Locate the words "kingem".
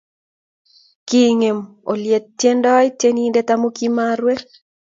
1.07-1.57